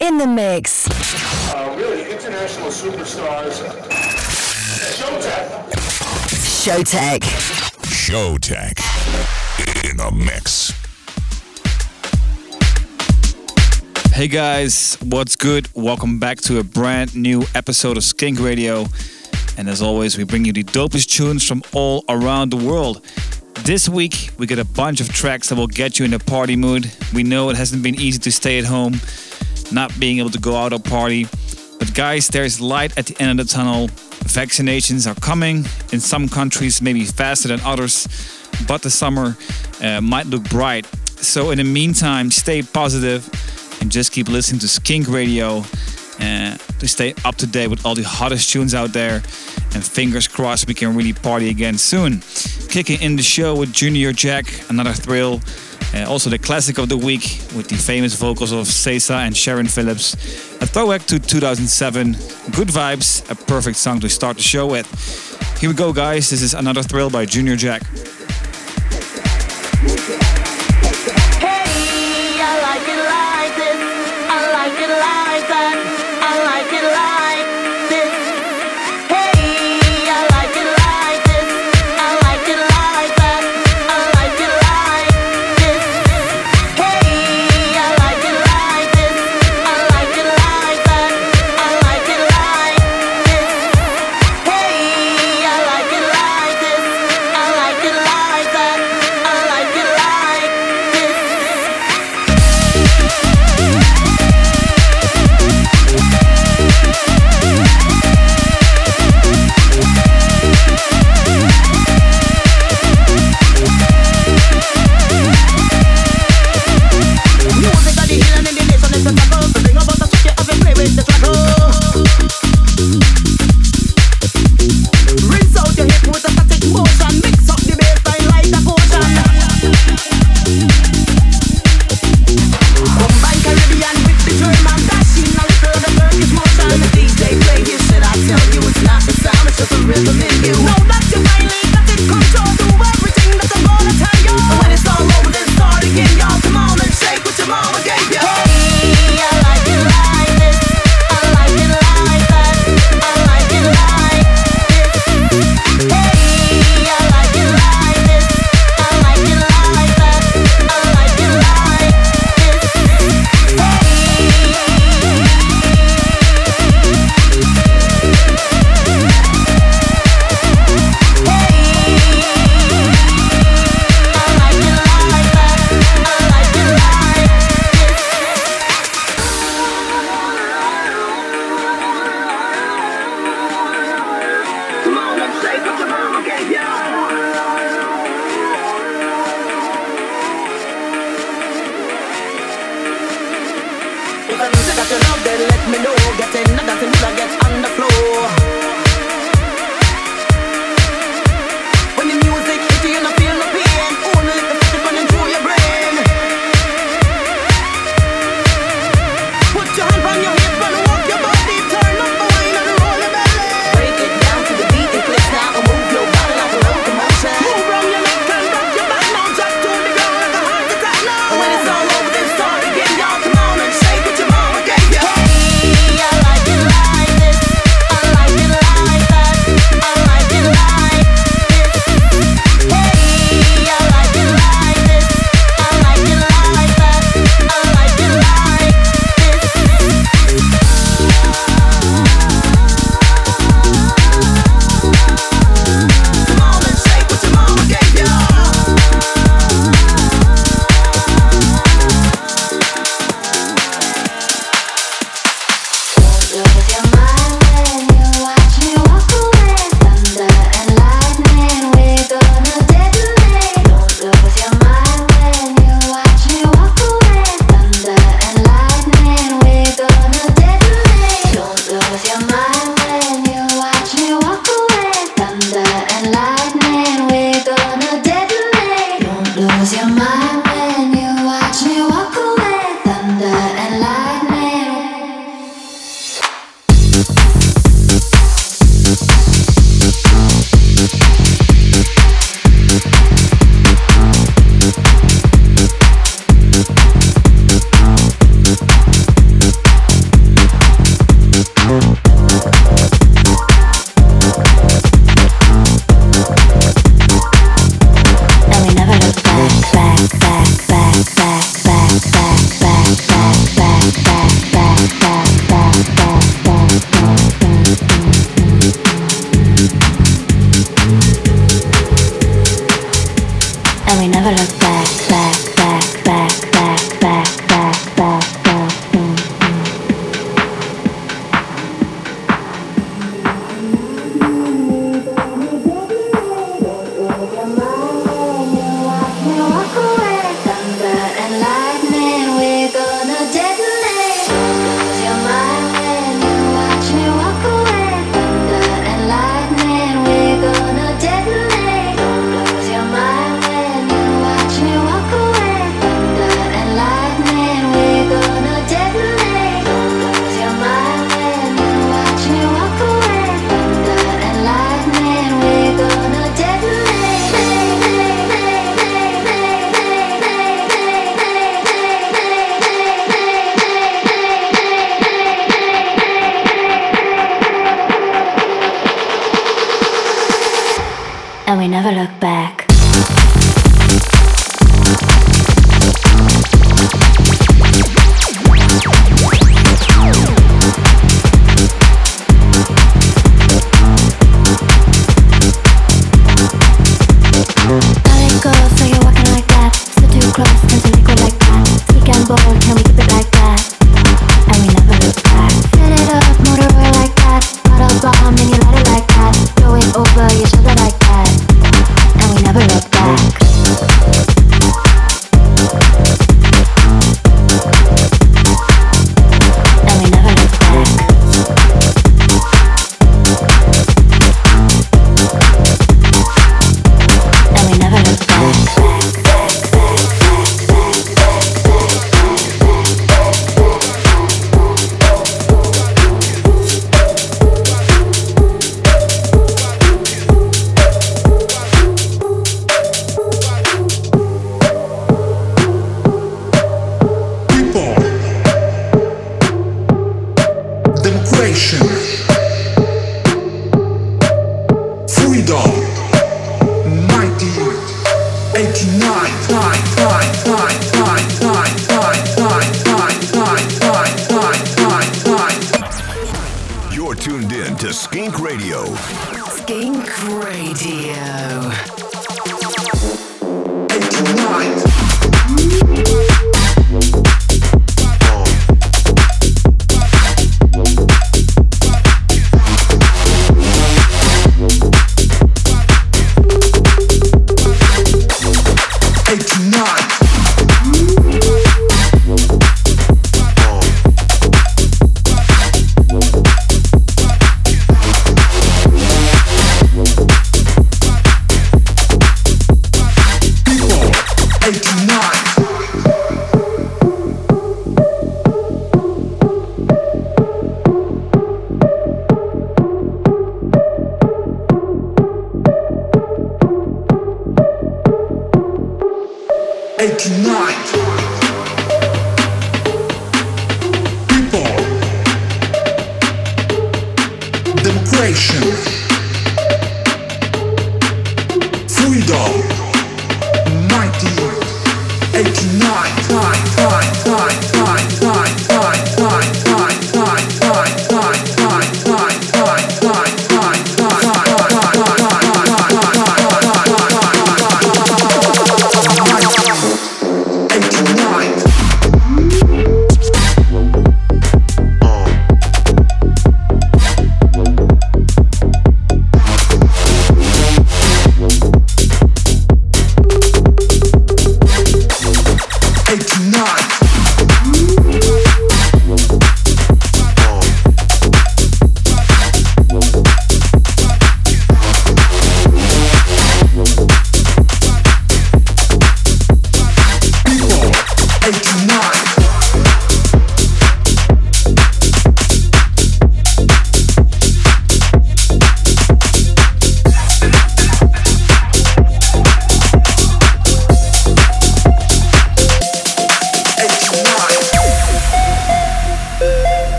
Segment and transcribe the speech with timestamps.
[0.00, 0.88] In the mix.
[1.54, 3.54] Uh, really international superstars.
[4.98, 5.70] Showtek.
[6.42, 7.20] Showtek.
[7.86, 10.72] Showtek in the mix.
[14.12, 15.68] Hey guys, what's good?
[15.74, 18.86] Welcome back to a brand new episode of Skink Radio.
[19.56, 23.00] And as always, we bring you the dopest tunes from all around the world.
[23.66, 26.54] This week, we got a bunch of tracks that will get you in a party
[26.54, 26.88] mood.
[27.12, 29.00] We know it hasn't been easy to stay at home,
[29.72, 31.26] not being able to go out or party.
[31.80, 33.88] But guys, there's light at the end of the tunnel.
[34.28, 38.06] Vaccinations are coming in some countries, maybe faster than others,
[38.68, 39.36] but the summer
[39.82, 40.86] uh, might look bright.
[41.16, 43.28] So, in the meantime, stay positive
[43.80, 45.64] and just keep listening to Skink Radio
[46.20, 49.22] uh, to stay up to date with all the hottest tunes out there.
[49.76, 52.22] And fingers crossed we can really party again soon.
[52.70, 55.42] Kicking in the show with Junior Jack, another thrill.
[55.94, 59.66] Uh, also the classic of the week with the famous vocals of Sesa and Sharon
[59.66, 60.14] Phillips.
[60.62, 62.12] A throwback to 2007.
[62.52, 64.86] Good vibes, a perfect song to start the show with.
[65.60, 66.30] Here we go, guys.
[66.30, 67.82] This is another thrill by Junior Jack.
[71.38, 71.66] Hey,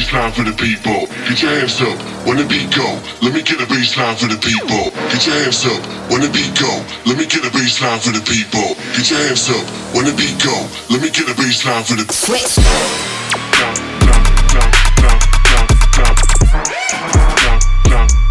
[0.00, 1.06] baseline for the people.
[1.28, 2.88] Get your hands up when the beat go.
[3.20, 4.90] Let me get a baseline for the people.
[5.12, 6.72] Get your hands up when the beat go.
[7.04, 8.76] Let me get a baseline for the people.
[8.96, 10.56] Get your hands up when the beat go.
[10.88, 12.56] Let me get a baseline for the Switch.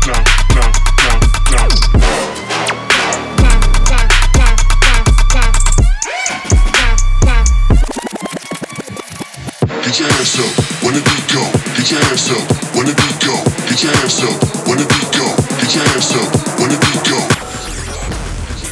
[0.06, 0.49] Get
[11.89, 13.34] Get your hands up when the beat go.
[13.67, 15.25] Get your hands up when the beat go.
[15.58, 17.17] Get your hands up when the beat go.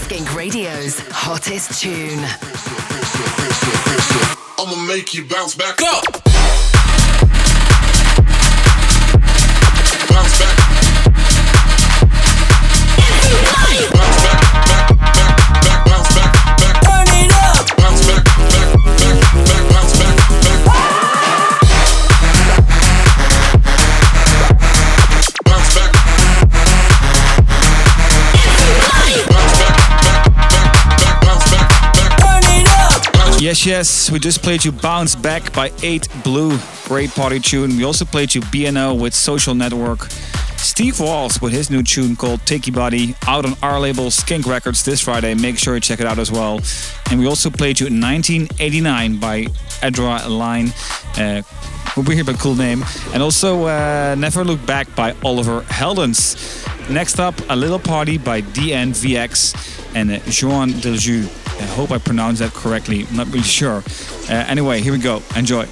[0.06, 2.24] Skink Radio's hottest tune.
[4.60, 6.04] I'ma make you bounce back up.
[10.10, 10.57] Bounce back.
[33.58, 36.60] Yes, yes, we just played you Bounce Back by 8 Blue.
[36.86, 37.76] Great party tune.
[37.76, 40.04] We also played you BNO with Social Network.
[40.58, 44.46] Steve Walls with his new tune called Take Your Body out on our label Skink
[44.46, 45.34] Records this Friday.
[45.34, 46.60] Make sure you check it out as well.
[47.10, 49.48] And we also played you 1989 by
[49.82, 50.72] Edra Line.
[51.18, 51.42] Uh,
[51.96, 52.84] weird but cool name.
[53.14, 56.38] And also uh, Never Look Back by Oliver Heldens.
[56.92, 61.47] Next up, A Little Party by DNVX and uh, Joan Deljus.
[61.60, 63.06] I hope I pronounced that correctly.
[63.10, 63.84] I'm not really sure.
[64.30, 65.22] Uh, anyway, here we go.
[65.36, 65.68] Enjoy.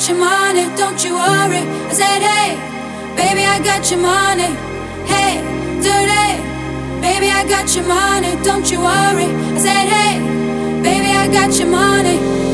[0.00, 1.60] got your money, don't you worry.
[1.60, 2.56] I said, hey,
[3.16, 4.56] baby, I got your money.
[5.04, 5.36] Hey,
[5.76, 6.40] today,
[7.02, 9.26] baby, I got your money, don't you worry.
[9.26, 12.49] I said, hey, baby, I got your money.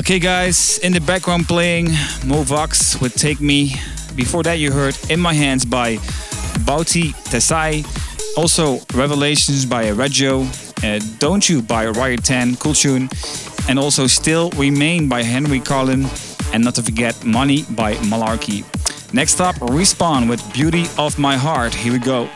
[0.00, 1.88] Okay, guys, in the background playing
[2.24, 3.74] Movox with Take Me.
[4.16, 5.96] Before that, you heard In My Hands by
[6.64, 7.84] Bauti Tesai.
[8.34, 10.46] Also, Revelations by Reggio.
[10.82, 13.10] Uh, Don't You by Riot 10, cool tune.
[13.68, 16.06] And also, Still Remain by Henry Carlin.
[16.54, 18.64] And not to forget, Money by Malarkey.
[19.12, 21.74] Next up, Respawn with Beauty of My Heart.
[21.74, 22.30] Here we go.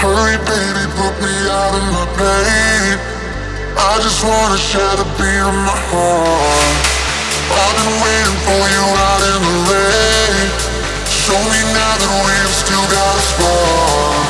[0.00, 2.96] Hurry, baby, put me out of my pain.
[3.76, 6.72] I just wanna share the beat of my heart.
[7.52, 10.48] I've been waiting for you out in the rain.
[11.04, 14.24] Show me now that we've still got a spark.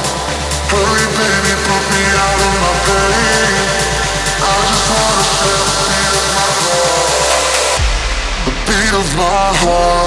[0.74, 3.54] Hurry, baby, put me out of my pain.
[4.42, 5.89] I just wanna share
[8.93, 10.01] of my heart.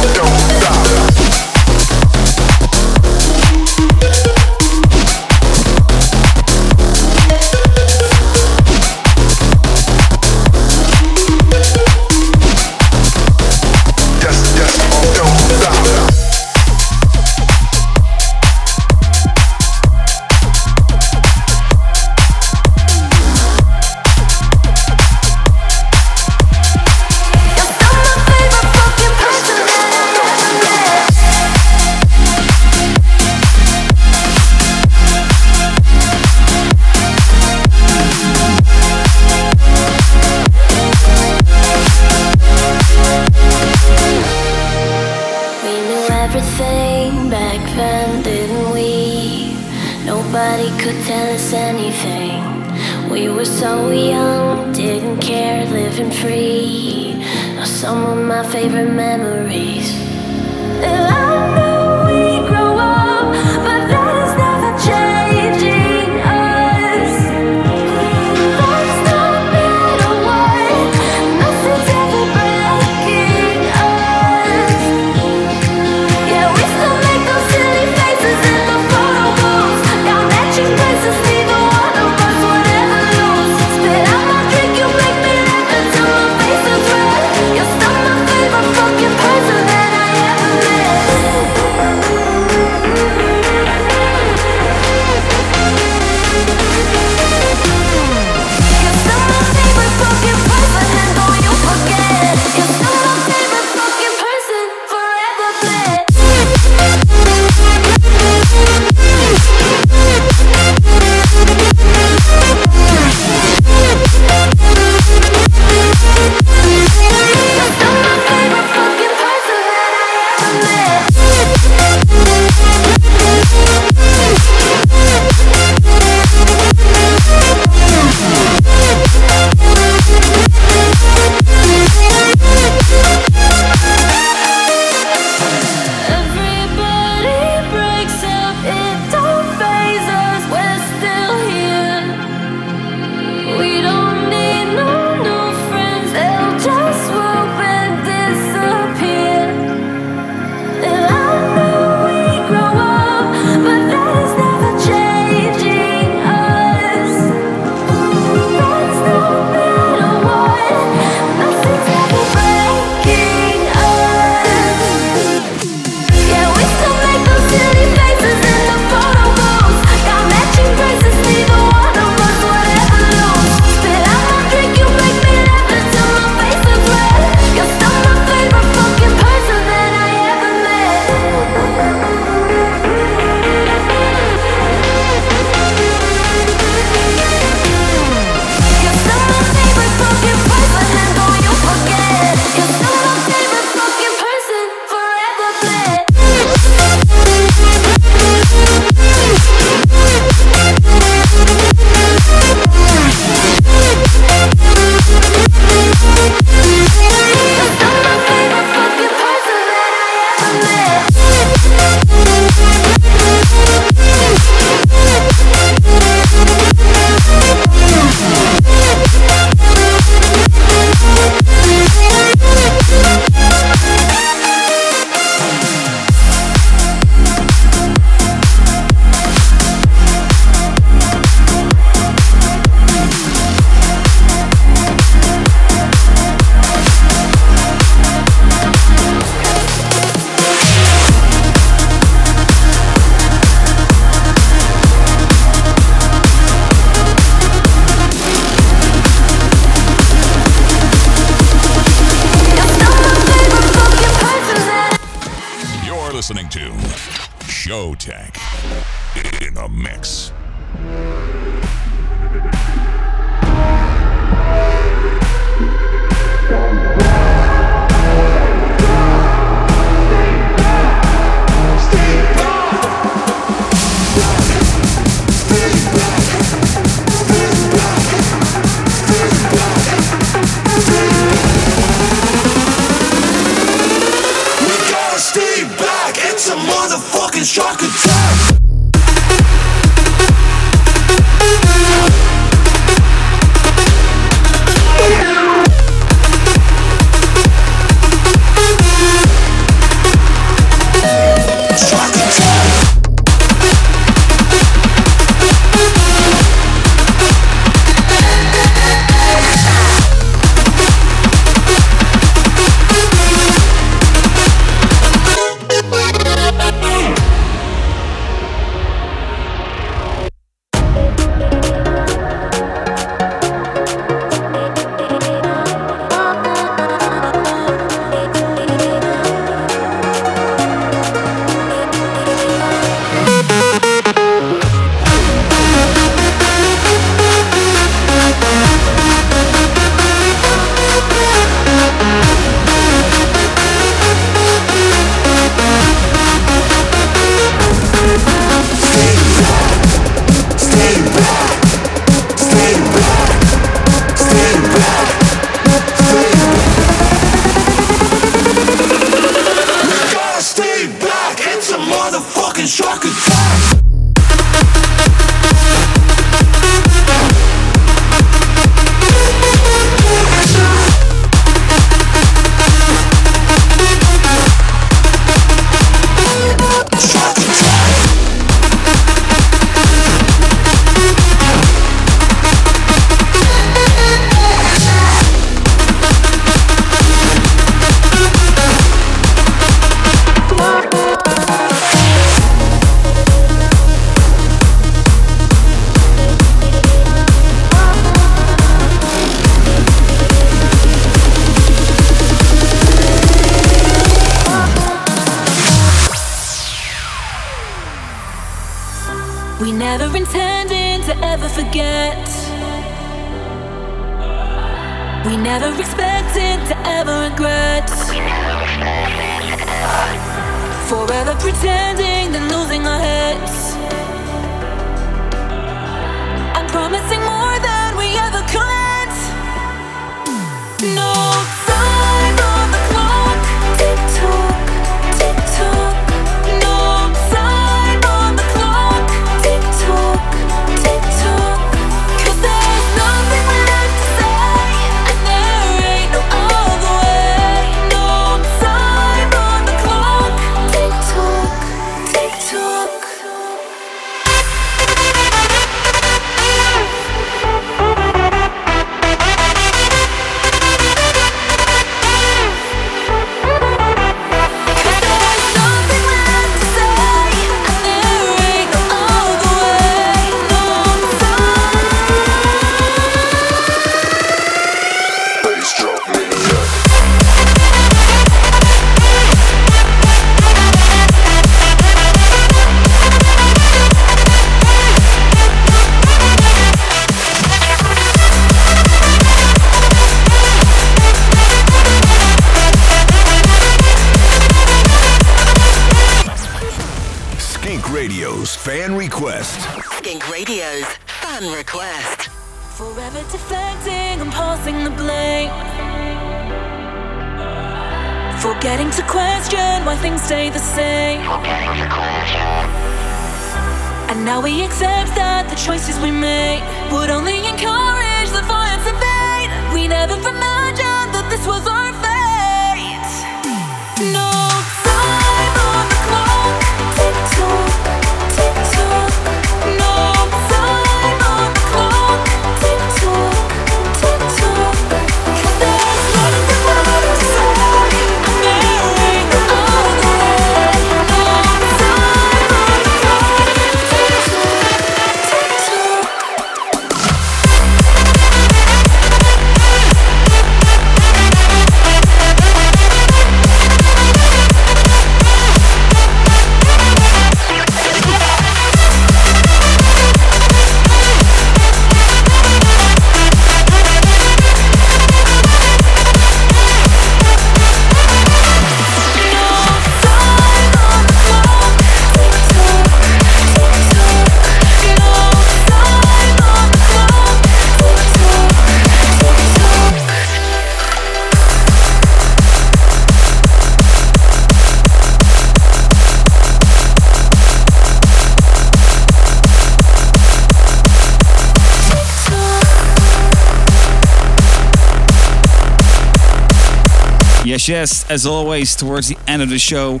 [597.68, 600.00] Yes, as always, towards the end of the show,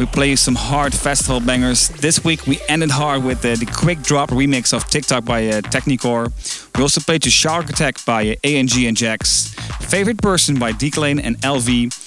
[0.00, 1.88] we play some hard festival bangers.
[1.88, 5.60] This week we ended hard with uh, the quick drop remix of TikTok by uh,
[5.60, 6.32] Technicore.
[6.76, 11.20] We also played the Shark Attack by uh, ANG and Jax, Favorite Person by Declane
[11.22, 12.05] and LV,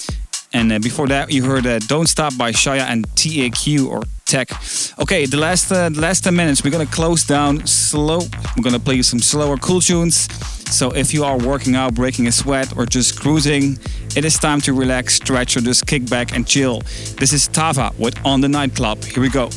[0.54, 4.52] and uh, before that, you heard uh, "Don't Stop" by Shaya and TAQ or Tech.
[5.00, 8.20] Okay, the last uh, the last 10 minutes, we're gonna close down slow.
[8.56, 10.28] We're gonna play you some slower, cool tunes.
[10.70, 13.80] So if you are working out, breaking a sweat, or just cruising,
[14.16, 16.82] it is time to relax, stretch, or just kick back and chill.
[17.18, 19.04] This is Tava with On the Nightclub.
[19.04, 19.50] Here we go.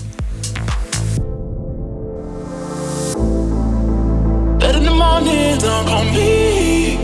[5.62, 6.96] Don't call me.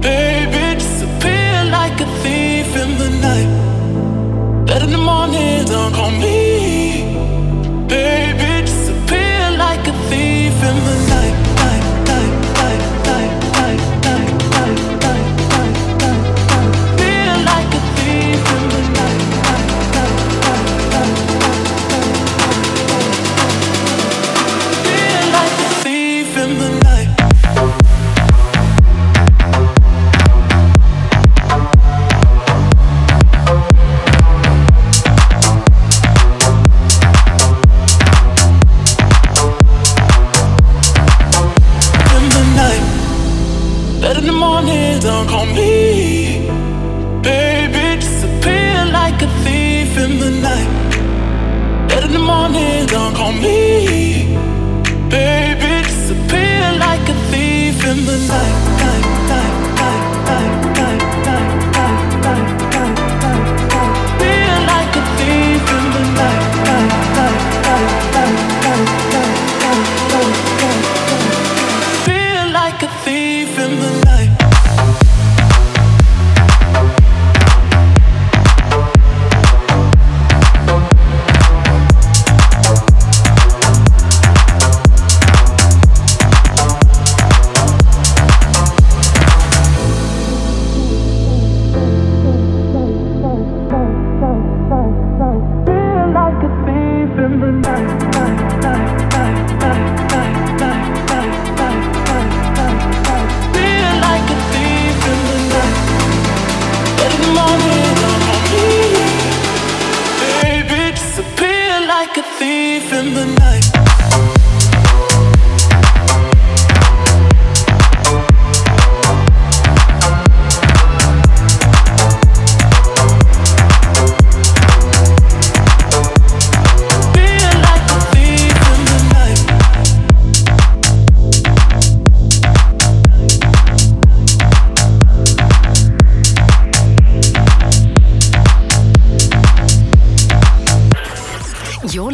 [0.00, 2.41] Baby, disappear like a thief
[2.76, 3.50] in the night.
[4.82, 7.04] In the morning, don't call me.
[7.86, 11.36] Baby, disappear like a thief in the night,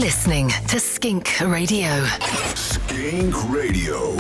[0.09, 2.07] listening to Skink Radio.
[2.55, 4.17] Skink Radio.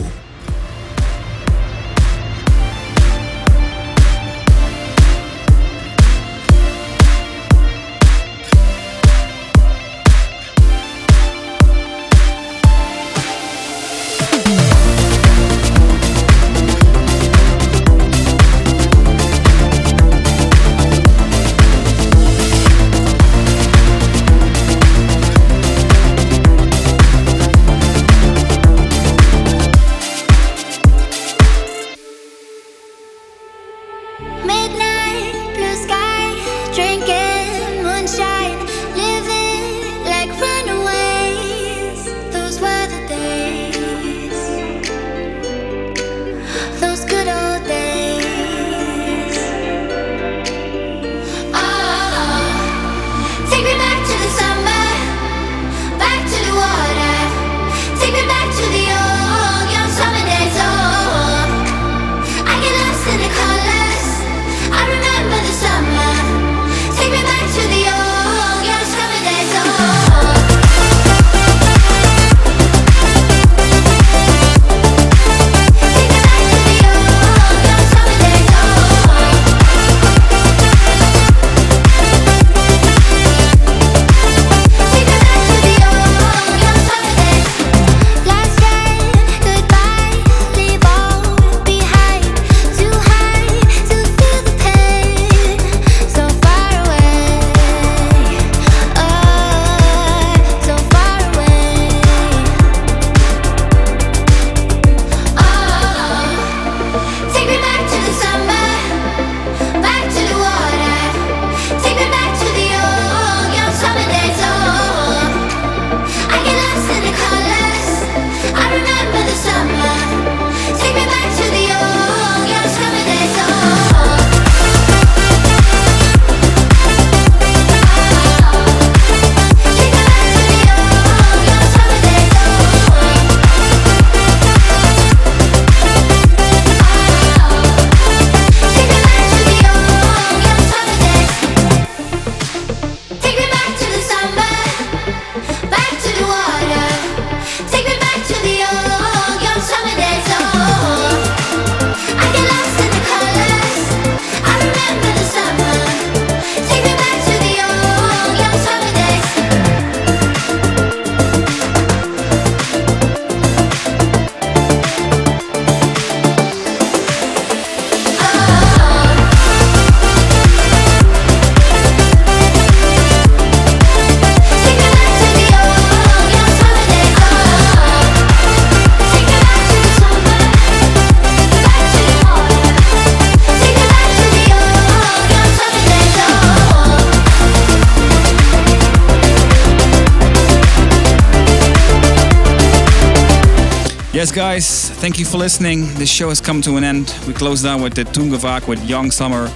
[195.48, 195.86] Listening.
[195.94, 197.14] This show has come to an end.
[197.26, 199.48] We close down with the Tungevaag with Young Summer.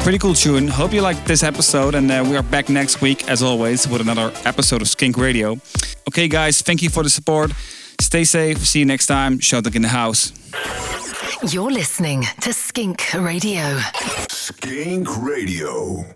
[0.00, 0.66] Pretty cool tune.
[0.66, 4.00] Hope you liked this episode, and uh, we are back next week, as always, with
[4.00, 5.56] another episode of Skink Radio.
[6.08, 7.52] Okay, guys, thank you for the support.
[8.00, 8.58] Stay safe.
[8.66, 9.38] See you next time.
[9.38, 10.32] Shoutek in the house.
[11.52, 13.78] You're listening to Skink Radio.
[14.28, 16.06] Skink Radio.